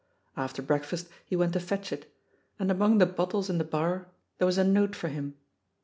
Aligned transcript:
After 0.35 0.63
breakfast 0.63 1.09
he 1.27 1.35
went 1.35 1.53
to 1.53 1.59
fetch 1.59 1.91
it; 1.93 2.11
and 2.57 2.71
among 2.71 2.97
the 2.97 3.05
bottles 3.05 3.51
in 3.51 3.59
the 3.59 3.63
bar 3.63 4.07
there 4.39 4.47
was 4.47 4.57
a 4.57 4.63
note 4.63 4.95
for 4.95 5.09
him. 5.09 5.35